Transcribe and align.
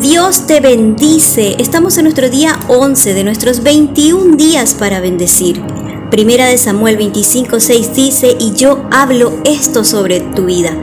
Dios 0.00 0.46
te 0.46 0.60
bendice. 0.60 1.56
Estamos 1.58 1.98
en 1.98 2.04
nuestro 2.04 2.30
día 2.30 2.58
11 2.68 3.12
de 3.12 3.22
nuestros 3.22 3.62
21 3.62 4.36
días 4.36 4.72
para 4.72 4.98
bendecir. 4.98 5.62
Primera 6.10 6.46
de 6.46 6.56
Samuel 6.56 6.96
25:6 6.96 7.92
dice, 7.92 8.34
y 8.40 8.54
yo 8.54 8.86
hablo 8.90 9.34
esto 9.44 9.84
sobre 9.84 10.20
tu 10.20 10.46
vida, 10.46 10.74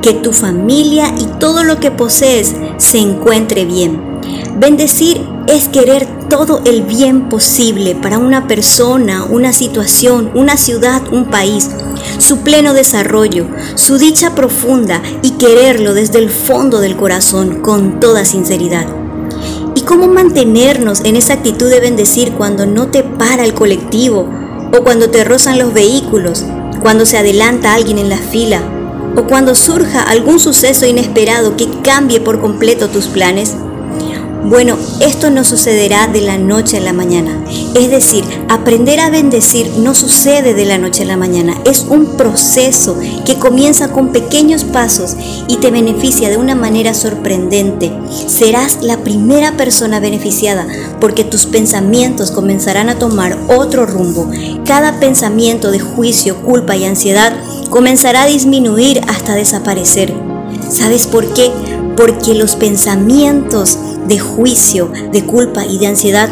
que 0.00 0.14
tu 0.14 0.32
familia 0.32 1.14
y 1.20 1.26
todo 1.38 1.62
lo 1.62 1.78
que 1.78 1.90
posees 1.90 2.54
se 2.78 2.98
encuentre 2.98 3.66
bien. 3.66 4.13
Bendecir 4.56 5.20
es 5.48 5.66
querer 5.66 6.06
todo 6.28 6.62
el 6.64 6.82
bien 6.82 7.28
posible 7.28 7.96
para 7.96 8.18
una 8.18 8.46
persona, 8.46 9.24
una 9.24 9.52
situación, 9.52 10.30
una 10.34 10.56
ciudad, 10.56 11.02
un 11.12 11.24
país, 11.24 11.68
su 12.18 12.38
pleno 12.38 12.72
desarrollo, 12.72 13.48
su 13.74 13.98
dicha 13.98 14.36
profunda 14.36 15.02
y 15.22 15.32
quererlo 15.32 15.92
desde 15.92 16.20
el 16.20 16.30
fondo 16.30 16.80
del 16.80 16.96
corazón 16.96 17.62
con 17.62 17.98
toda 17.98 18.24
sinceridad. 18.24 18.86
¿Y 19.74 19.80
cómo 19.80 20.06
mantenernos 20.06 21.00
en 21.00 21.16
esa 21.16 21.34
actitud 21.34 21.68
de 21.68 21.80
bendecir 21.80 22.34
cuando 22.34 22.64
no 22.64 22.86
te 22.88 23.02
para 23.02 23.44
el 23.44 23.54
colectivo 23.54 24.28
o 24.72 24.84
cuando 24.84 25.10
te 25.10 25.24
rozan 25.24 25.58
los 25.58 25.74
vehículos, 25.74 26.44
cuando 26.80 27.06
se 27.06 27.18
adelanta 27.18 27.74
alguien 27.74 27.98
en 27.98 28.08
la 28.08 28.18
fila 28.18 28.62
o 29.16 29.24
cuando 29.24 29.56
surja 29.56 30.02
algún 30.02 30.38
suceso 30.38 30.86
inesperado 30.86 31.56
que 31.56 31.68
cambie 31.82 32.20
por 32.20 32.40
completo 32.40 32.88
tus 32.88 33.06
planes? 33.06 33.56
Bueno, 34.46 34.76
esto 35.00 35.30
no 35.30 35.42
sucederá 35.42 36.06
de 36.06 36.20
la 36.20 36.36
noche 36.36 36.76
a 36.76 36.80
la 36.80 36.92
mañana. 36.92 37.42
Es 37.74 37.90
decir, 37.90 38.24
aprender 38.50 39.00
a 39.00 39.08
bendecir 39.08 39.70
no 39.78 39.94
sucede 39.94 40.52
de 40.52 40.66
la 40.66 40.76
noche 40.76 41.04
a 41.04 41.06
la 41.06 41.16
mañana. 41.16 41.56
Es 41.64 41.86
un 41.88 42.18
proceso 42.18 42.94
que 43.24 43.38
comienza 43.38 43.90
con 43.90 44.12
pequeños 44.12 44.64
pasos 44.64 45.16
y 45.48 45.56
te 45.56 45.70
beneficia 45.70 46.28
de 46.28 46.36
una 46.36 46.54
manera 46.54 46.92
sorprendente. 46.92 47.90
Serás 48.26 48.82
la 48.82 48.98
primera 48.98 49.56
persona 49.56 49.98
beneficiada 49.98 50.66
porque 51.00 51.24
tus 51.24 51.46
pensamientos 51.46 52.30
comenzarán 52.30 52.90
a 52.90 52.98
tomar 52.98 53.38
otro 53.48 53.86
rumbo. 53.86 54.30
Cada 54.66 55.00
pensamiento 55.00 55.70
de 55.70 55.80
juicio, 55.80 56.42
culpa 56.42 56.76
y 56.76 56.84
ansiedad 56.84 57.32
comenzará 57.70 58.24
a 58.24 58.26
disminuir 58.26 59.00
hasta 59.08 59.36
desaparecer. 59.36 60.12
¿Sabes 60.68 61.06
por 61.06 61.32
qué? 61.32 61.50
Porque 61.96 62.34
los 62.34 62.56
pensamientos 62.56 63.78
de 64.06 64.18
juicio, 64.18 64.90
de 65.12 65.24
culpa 65.24 65.64
y 65.64 65.78
de 65.78 65.86
ansiedad 65.86 66.28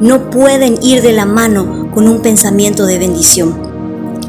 no 0.00 0.30
pueden 0.30 0.82
ir 0.82 1.02
de 1.02 1.12
la 1.12 1.26
mano 1.26 1.90
con 1.92 2.08
un 2.08 2.22
pensamiento 2.22 2.86
de 2.86 2.98
bendición. 2.98 3.72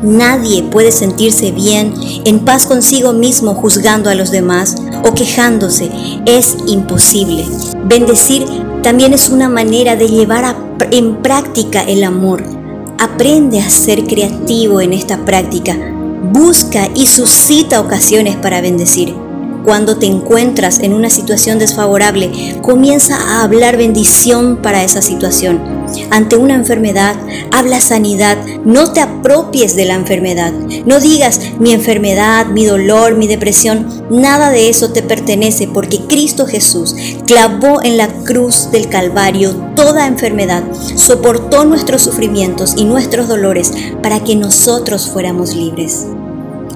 Nadie 0.04 0.64
puede 0.64 0.92
sentirse 0.92 1.52
bien, 1.52 1.94
en 2.26 2.40
paz 2.40 2.66
consigo 2.66 3.14
mismo, 3.14 3.56
juzgando 3.56 4.10
a 4.10 4.16
los 4.16 4.32
demás 4.32 4.76
o 5.04 5.14
quejándose. 5.14 5.90
Es 6.26 6.58
imposible. 6.68 7.46
Bendecir 7.86 8.46
también 8.84 9.14
es 9.14 9.30
una 9.30 9.48
manera 9.48 9.96
de 9.96 10.10
llevar 10.10 10.58
en 10.92 11.22
práctica 11.22 11.82
el 11.82 12.04
amor. 12.04 12.44
Aprende 13.00 13.62
a 13.62 13.70
ser 13.70 14.04
creativo 14.04 14.82
en 14.82 14.92
esta 14.92 15.24
práctica. 15.24 15.78
Busca 16.34 16.90
y 16.94 17.08
suscita 17.08 17.80
ocasiones 17.80 18.36
para 18.36 18.60
bendecir. 18.60 19.16
Cuando 19.64 19.98
te 19.98 20.08
encuentras 20.08 20.80
en 20.80 20.94
una 20.94 21.10
situación 21.10 21.58
desfavorable, 21.58 22.58
comienza 22.62 23.16
a 23.16 23.44
hablar 23.44 23.78
bendición 23.78 24.58
para 24.58 24.84
esa 24.84 25.02
situación. 25.02 25.62
Ante 26.12 26.36
una 26.36 26.56
enfermedad, 26.56 27.16
habla 27.52 27.80
sanidad, 27.80 28.38
no 28.66 28.92
te 28.92 29.00
apropies 29.00 29.78
de 29.78 29.86
la 29.86 29.94
enfermedad. 29.94 30.52
No 30.86 31.00
digas 31.00 31.40
mi 31.60 31.72
enfermedad, 31.72 32.48
mi 32.48 32.66
dolor, 32.66 33.16
mi 33.16 33.28
depresión, 33.28 34.04
nada 34.10 34.50
de 34.50 34.70
eso 34.70 34.92
te 34.92 35.02
pertenece 35.02 35.70
porque 35.74 36.02
Cristo 36.08 36.46
Jesús 36.46 36.96
clavó 37.26 37.82
en 37.84 37.96
la 37.96 38.10
cruz 38.10 38.70
del 38.72 38.90
Calvario 38.90 39.56
toda 39.78 40.08
enfermedad, 40.08 40.64
soportó 40.96 41.64
nuestros 41.64 42.02
sufrimientos 42.02 42.74
y 42.76 42.84
nuestros 42.84 43.30
dolores 43.30 43.72
para 44.02 44.24
que 44.26 44.36
nosotros 44.36 45.08
fuéramos 45.08 45.56
libres. 45.56 46.06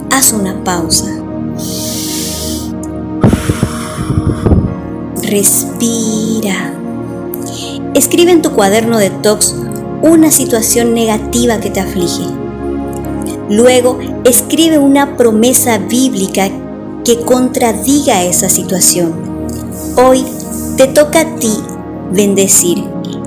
Haz 0.09 0.31
una 0.31 0.63
pausa 0.63 1.05
Respira. 5.27 6.73
Escribe 7.93 8.31
en 8.31 8.41
tu 8.41 8.53
cuaderno 8.53 8.97
de 8.97 9.09
tox 9.09 9.53
una 10.01 10.31
situación 10.31 10.93
negativa 10.93 11.59
que 11.59 11.69
te 11.69 11.81
aflige. 11.81 12.23
Luego, 13.49 13.99
escribe 14.23 14.79
una 14.79 15.17
promesa 15.17 15.79
bíblica 15.79 16.47
que 17.03 17.19
contradiga 17.19 18.23
esa 18.23 18.47
situación. 18.47 19.13
Hoy 19.97 20.23
te 20.77 20.87
toca 20.87 21.19
a 21.19 21.35
ti 21.35 21.57
bendecir. 22.13 22.81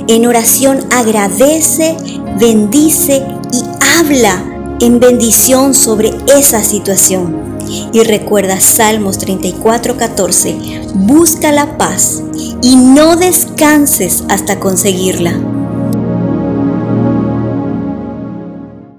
En 0.09 0.27
oración 0.27 0.79
agradece, 0.91 1.99
bendice 2.39 3.27
y 3.53 3.63
habla 3.99 4.43
en 4.81 5.01
bendición 5.01 5.75
sobre 5.75 6.15
esa 6.35 6.65
situación. 6.65 7.50
Y 7.93 8.03
recuerda 8.05 8.61
Salmos 8.61 9.19
34:14, 9.19 10.89
busca 10.95 11.53
la 11.53 11.79
paz 11.79 12.23
y 12.63 12.77
no 12.77 13.17
descanses 13.17 14.25
hasta 14.29 14.61
conseguirla. 14.61 15.60